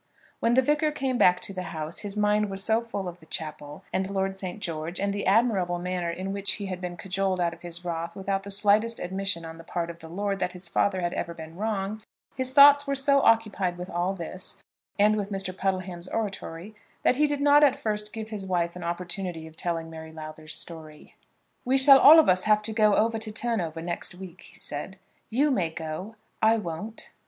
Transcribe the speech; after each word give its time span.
When 0.39 0.55
the 0.55 0.63
Vicar 0.63 0.91
came 0.91 1.19
back 1.19 1.39
to 1.41 1.53
the 1.53 1.61
house, 1.77 1.99
his 1.99 2.17
mind 2.17 2.49
was 2.49 2.63
so 2.63 2.81
full 2.81 3.07
of 3.07 3.19
the 3.19 3.27
chapel, 3.27 3.83
and 3.93 4.09
Lord 4.09 4.35
St. 4.35 4.59
George, 4.59 4.99
and 4.99 5.13
the 5.13 5.27
admirable 5.27 5.77
manner 5.77 6.09
in 6.09 6.33
which 6.33 6.53
he 6.53 6.65
had 6.65 6.81
been 6.81 6.97
cajoled 6.97 7.39
out 7.39 7.53
of 7.53 7.61
his 7.61 7.85
wrath 7.85 8.15
without 8.15 8.41
the 8.41 8.49
slightest 8.49 8.99
admission 8.99 9.45
on 9.45 9.59
the 9.59 9.63
part 9.63 9.91
of 9.91 9.99
the 9.99 10.07
lord 10.09 10.39
that 10.39 10.53
his 10.53 10.67
father 10.67 11.01
had 11.01 11.13
ever 11.13 11.35
been 11.35 11.55
wrong, 11.55 12.01
his 12.35 12.49
thoughts 12.49 12.87
were 12.87 12.95
so 12.95 13.21
occupied 13.21 13.77
with 13.77 13.91
all 13.91 14.15
this, 14.15 14.57
and 14.97 15.15
with 15.17 15.31
Mr. 15.31 15.55
Puddleham's 15.55 16.07
oratory, 16.07 16.73
that 17.03 17.17
he 17.17 17.27
did 17.27 17.39
not 17.39 17.61
at 17.63 17.75
first 17.75 18.11
give 18.11 18.29
his 18.29 18.43
wife 18.43 18.75
an 18.75 18.83
opportunity 18.83 19.45
of 19.45 19.55
telling 19.55 19.91
Mary 19.91 20.11
Lowther's 20.11 20.55
story. 20.55 21.15
"We 21.63 21.77
shall 21.77 21.99
all 21.99 22.17
of 22.17 22.27
us 22.27 22.45
have 22.45 22.63
to 22.63 22.73
go 22.73 22.95
over 22.95 23.19
to 23.19 23.31
Turnover 23.31 23.83
next 23.83 24.15
week," 24.15 24.41
he 24.41 24.59
said. 24.59 24.97
"You 25.29 25.51
may 25.51 25.69
go. 25.69 26.15
I 26.41 26.57
won't." 26.57 27.11